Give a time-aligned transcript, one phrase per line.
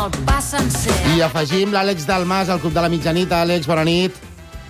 [0.00, 0.94] el pa sencer.
[1.14, 3.32] I afegim l'Àlex Dalmas, al Club de la Mitjanit.
[3.36, 4.16] Àlex, bona nit.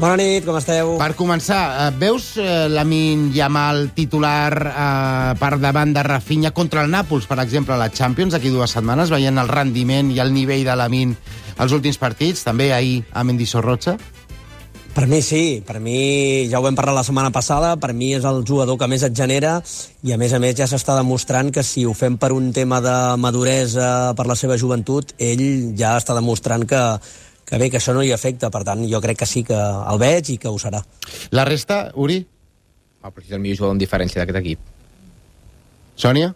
[0.00, 0.94] Bona nit, com esteu?
[0.98, 6.90] Per començar, eh, veus eh, Lamin Yamal titular eh, per davant de Rafinha contra el
[6.90, 10.64] Nàpols, per exemple, a la Champions, aquí dues setmanes, veient el rendiment i el nivell
[10.64, 11.14] de Lamin
[11.58, 13.98] als últims partits, també ahir a Mendizorrocha?
[14.92, 18.26] Per mi sí, per mi ja ho vam parlar la setmana passada, per mi és
[18.28, 19.54] el jugador que més et genera
[20.04, 22.82] i a més a més ja s'està demostrant que si ho fem per un tema
[22.84, 26.82] de maduresa per la seva joventut, ell ja està demostrant que,
[27.48, 30.02] que bé, que això no hi afecta, per tant jo crec que sí que el
[30.02, 30.84] veig i que ho serà.
[31.32, 32.20] La resta, Uri?
[33.00, 34.70] Ah, però és el millor jugador en diferència d'aquest equip.
[35.96, 36.34] Sònia?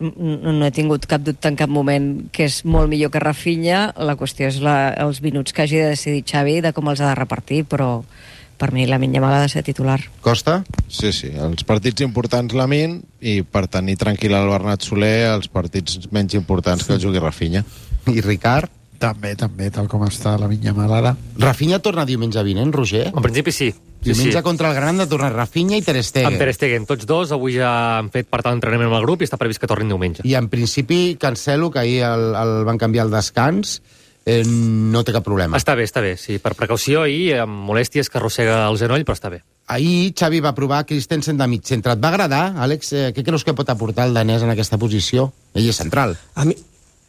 [0.00, 3.90] No, no he tingut cap dubte en cap moment que és molt millor que Rafinha.
[3.96, 7.12] La qüestió és la, els minuts que hagi de decidir Xavi de com els ha
[7.12, 8.02] de repartir, però
[8.56, 10.00] per mi la Yamal ha de ser titular.
[10.24, 10.62] Costa?
[10.88, 15.48] Sí, sí, els partits importants la Min i per tenir tranquil el Bernat Soler els
[15.52, 17.64] partits menys importants que el jugui Rafinha.
[18.08, 18.72] I Ricard?
[18.96, 21.12] També, també, tal com està la Vinya Mal ara.
[21.36, 23.10] Rafinha torna diumenge vinent, Roger?
[23.12, 23.74] En principi sí.
[24.06, 24.44] Sí Diumenge sí.
[24.46, 26.30] contra el Granada torna Rafinha i Ter Stegen.
[26.30, 27.34] Amb Ter Stegen, tots dos.
[27.34, 29.92] Avui ja han fet part de l'entrenament amb el grup i està previst que tornin
[29.92, 30.24] diumenge.
[30.24, 33.80] I en principi Cancelo, que ahir el, el van canviar al descans,
[34.26, 35.56] eh, no té cap problema.
[35.56, 36.38] Està bé, està bé, sí.
[36.42, 39.42] Per precaució i amb molèsties que arrossega el genoll, però està bé.
[39.72, 41.96] Ahir Xavi va provar Christensen de mig centre.
[41.96, 42.92] Et va agradar, Àlex?
[42.92, 45.30] Eh, què creus que pot aportar el danès en aquesta posició?
[45.54, 46.14] Ell és central.
[46.34, 46.54] A mi,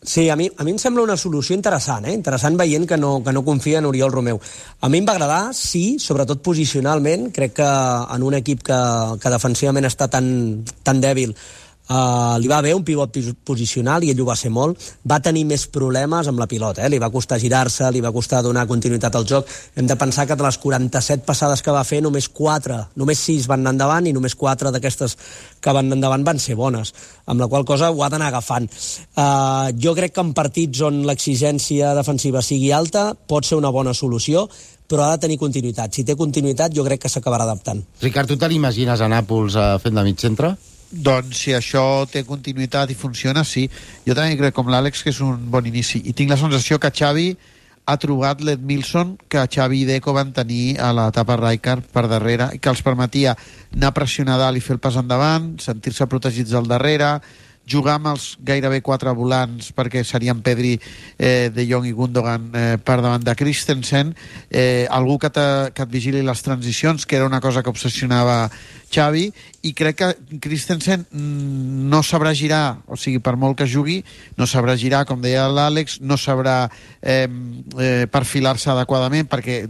[0.02, 2.14] Sí, a mi, a mi em sembla una solució interessant, eh?
[2.14, 4.40] interessant veient que no, que no confia en Oriol Romeu.
[4.82, 7.70] A mi em va agradar, sí, sobretot posicionalment, crec que
[8.16, 8.82] en un equip que,
[9.20, 10.28] que defensivament està tan,
[10.86, 11.34] tan dèbil
[11.88, 13.16] Uh, li va bé un pivot
[13.48, 14.82] posicional i ell ho va ser molt.
[15.08, 16.90] Va tenir més problemes amb la pilota, eh?
[16.92, 19.48] li va costar girar-se, li va costar donar continuïtat al joc.
[19.76, 23.48] Hem de pensar que de les 47 passades que va fer, només 4, només 6
[23.48, 25.18] van anar endavant i només 4 d'aquestes
[25.64, 26.94] que van endavant van ser bones,
[27.26, 28.68] amb la qual cosa ho ha d'anar agafant.
[29.16, 33.96] Uh, jo crec que en partits on l'exigència defensiva sigui alta pot ser una bona
[33.96, 34.48] solució,
[34.88, 35.94] però ha de tenir continuïtat.
[35.96, 37.84] Si té continuïtat, jo crec que s'acabarà adaptant.
[38.04, 40.56] Ricard, tu te l'imagines a Nàpols uh, fent de mig centre?
[40.92, 43.68] Doncs si això té continuïtat i funciona, sí.
[44.08, 46.02] Jo també crec, com l'Àlex, que és un bon inici.
[46.08, 47.32] I tinc la sensació que Xavi
[47.88, 52.50] ha trobat l'Ed Milson que Xavi i Deco van tenir a l'etapa Rijkaard per darrere
[52.60, 53.36] que els permetia
[53.74, 57.14] anar a pressionar dalt i fer el pas endavant, sentir-se protegits al darrere,
[57.68, 60.78] jugar amb els gairebé quatre volants perquè serien Pedri,
[61.20, 64.14] eh, De Jong i Gundogan eh, per davant de Christensen.
[64.50, 65.46] Eh, algú que, te,
[65.76, 68.48] que et vigili les transicions que era una cosa que obsessionava
[68.94, 69.26] Xavi
[69.68, 74.00] i crec que Christensen mm, no sabrà girar o sigui, per molt que jugui
[74.38, 76.70] no sabrà girar, com deia l'Àlex no sabrà
[77.02, 79.66] eh, eh, perfilar-se adequadament perquè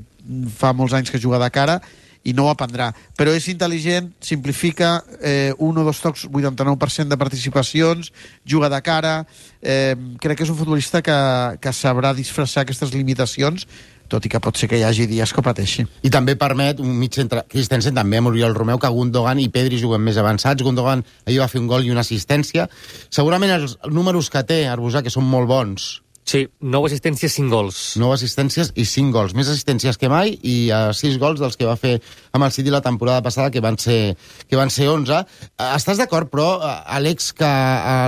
[0.54, 1.80] fa molts anys que juga de cara
[2.28, 2.92] i no ho aprendrà.
[3.18, 8.12] Però és intel·ligent, simplifica, eh, un o dos tocs, 89% de participacions,
[8.46, 9.20] juga de cara...
[9.68, 11.14] Eh, crec que és un futbolista que,
[11.60, 13.66] que sabrà disfressar aquestes limitacions
[14.08, 15.84] tot i que pot ser que hi hagi dies que pateixi.
[16.08, 19.80] I també permet un mig centre, Christensen també amb Oriol Romeu, que Gundogan i Pedri
[19.82, 20.64] juguen més avançats.
[20.64, 22.70] Gundogan ahir va fer un gol i una assistència.
[23.12, 25.90] Segurament els números que té Arbusà, que són molt bons,
[26.28, 27.78] Sí, 9 assistències, 5 gols.
[27.96, 29.32] 9 assistències i 5 gols.
[29.38, 31.94] Més assistències que mai i uh, 6 gols dels que va fer
[32.36, 34.18] amb el City la temporada passada, que van ser,
[34.52, 35.22] que van ser 11.
[35.24, 37.52] Uh, estàs d'acord, però, uh, Àlex, que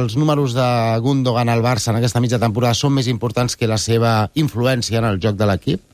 [0.01, 0.67] els números de
[0.99, 5.07] Gundogan al Barça en aquesta mitja temporada són més importants que la seva influència en
[5.13, 5.88] el joc de l'equip?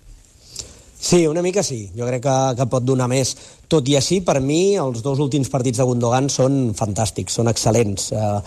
[1.05, 1.91] Sí, una mica sí.
[1.93, 3.35] Jo crec que, que pot donar més.
[3.69, 8.07] Tot i així, per mi, els dos últims partits de Gundogan són fantàstics, són excel·lents.
[8.09, 8.39] Uh,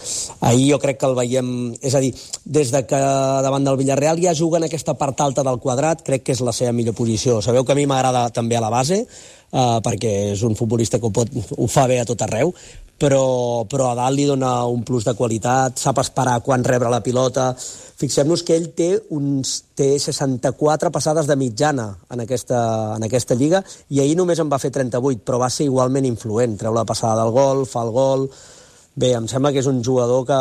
[0.49, 1.53] ahir jo crec que el veiem...
[1.79, 2.11] És a dir,
[2.59, 2.99] des de que
[3.47, 6.57] davant del Villarreal ja juga en aquesta part alta del quadrat, crec que és la
[6.57, 7.39] seva millor posició.
[7.47, 11.07] Sabeu que a mi m'agrada també a la base, uh, perquè és un futbolista que
[11.07, 12.51] ho, pot, ho fa bé a tot arreu,
[12.99, 17.01] però, però a dalt li dona un plus de qualitat, sap esperar quan rebre la
[17.01, 17.53] pilota.
[17.99, 22.61] Fixem-nos que ell té, uns, té 64 passades de mitjana en aquesta,
[22.99, 23.63] en aquesta lliga
[23.95, 26.59] i ahir només en va fer 38, però va ser igualment influent.
[26.59, 28.31] Treu la passada del gol, fa el gol...
[28.99, 30.37] Bé, em sembla que és un jugador que,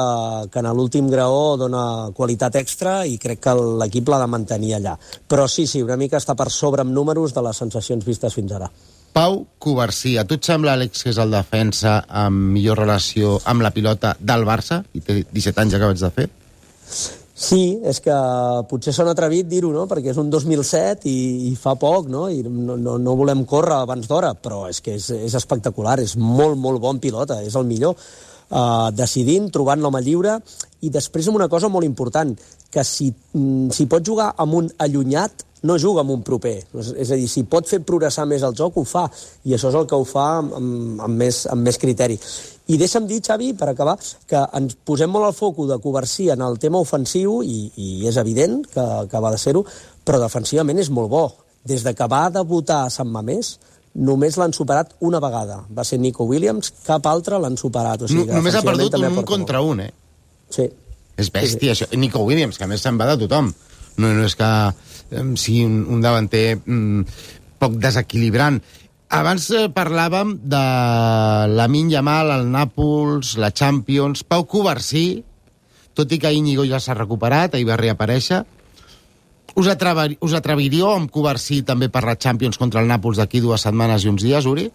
[0.49, 4.95] que en l'últim graó dona qualitat extra i crec que l'equip l'ha de mantenir allà.
[5.29, 8.55] Però sí, sí, una mica està per sobre amb números de les sensacions vistes fins
[8.57, 8.71] ara.
[9.17, 13.63] Pau Covarsí, a tu et sembla, Àlex, que és el defensa amb millor relació amb
[13.65, 14.83] la pilota del Barça?
[14.93, 16.25] I té 17 anys acabats de fer?
[17.33, 18.17] Sí, és que
[18.69, 19.87] potser són atrevit dir-ho, no?
[19.89, 21.15] perquè és un 2007 i,
[21.49, 22.27] i fa poc, no?
[22.29, 26.13] i no, no, no volem córrer abans d'hora, però és que és, és espectacular, és
[26.21, 27.97] molt, molt bon pilota, és el millor.
[28.47, 30.37] Uh, decidint, trobant l'home lliure,
[30.85, 32.37] i després amb una cosa molt important,
[32.69, 36.57] que si, mm, si pot jugar amb un allunyat, no juga amb un proper.
[36.77, 39.07] És, a dir, si pot fer progressar més el joc, ho fa.
[39.47, 40.53] I això és el que ho fa amb,
[41.01, 42.17] amb, més, amb més criteri.
[42.67, 43.95] I deixa'm dir, Xavi, per acabar,
[44.27, 48.19] que ens posem molt al foco de Covarsí en el tema ofensiu, i, i és
[48.19, 49.63] evident que, que va de ser-ho,
[50.05, 51.25] però defensivament és molt bo.
[51.67, 53.55] Des de que va debutar a Sant Mamés,
[53.97, 55.61] només l'han superat una vegada.
[55.73, 58.03] Va ser Nico Williams, cap altre l'han superat.
[58.03, 59.93] O sigui, No, només ha perdut un, un contra un, eh?
[60.53, 60.67] Sí.
[61.17, 61.87] És bèstia, això.
[61.97, 63.49] Nico Williams, que a més se'n va de tothom.
[63.97, 64.49] No, no és que
[65.09, 67.01] sigui un, un davanter mm,
[67.59, 68.59] poc desequilibrant.
[69.17, 70.63] Abans eh, parlàvem de
[71.55, 75.23] Lamin Yamal, el Nàpols, la Champions, Pau Covarsí,
[75.95, 78.43] tot i que Íñigo ja s'ha recuperat, ahir va reaparèixer.
[79.57, 83.63] Us, atrever, us atreviríeu amb Covarsí també per la Champions contra el Nàpols d'aquí dues
[83.63, 84.67] setmanes i uns dies, Uri?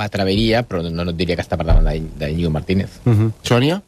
[0.00, 3.00] M'atreviria, però no, no et diria que està parlant d'Iñigo Martínez.
[3.04, 3.30] Uh -huh.
[3.42, 3.82] Sònia?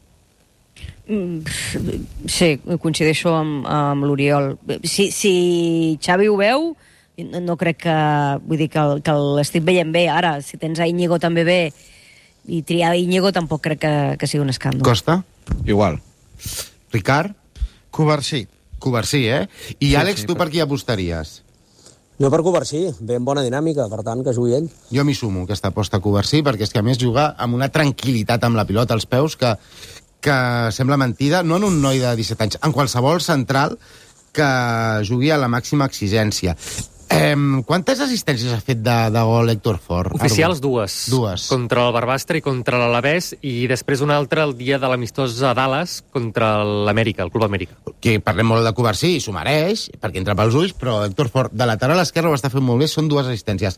[2.30, 2.48] Sí,
[2.80, 4.54] coincideixo amb, amb l'Oriol.
[4.86, 6.68] Si, si Xavi ho veu,
[7.26, 7.96] no, no crec que...
[8.46, 10.06] Vull dir que, el- que l'estic veient bé.
[10.08, 11.60] Ara, si tens a Íñigo també bé
[12.48, 14.82] i triar Íñigo tampoc crec que, que sigui un escàndol.
[14.86, 15.20] Costa?
[15.66, 16.00] Igual.
[16.92, 17.34] Ricard?
[17.90, 18.46] Covarsí.
[18.82, 19.44] Covarsí, eh?
[19.78, 21.42] I Sí, Àlex, sí, tu per- qui apostaries?
[22.22, 24.66] Jo per Covarsí, ve en bona dinàmica, per tant, que jugui ell.
[24.94, 27.70] Jo m'hi sumo, aquesta aposta a Covarsí, perquè és que a més juga amb una
[27.72, 29.54] tranquil·litat amb la pilota als peus que,
[30.22, 30.38] que
[30.72, 33.76] sembla mentida, no en un noi de 17 anys, en qualsevol central
[34.32, 34.48] que
[35.04, 36.56] jugui a la màxima exigència.
[37.12, 37.36] Eh,
[37.68, 40.14] quantes assistències ha fet de, de gol Héctor Fort?
[40.16, 40.94] Oficials, dues.
[41.12, 41.44] Dues.
[41.52, 45.52] Contra el Barbastre i contra l'Alavés, i després una altra el dia de l'amistós a
[45.58, 47.76] Dallas contra l'Amèrica, el Club Amèrica.
[48.00, 51.52] Que parlem molt de Covarsí, i s'ho mereix, perquè entra pels ulls, però Héctor Fort,
[51.52, 53.76] de lateral esquerre, ho està fent molt bé, són dues assistències.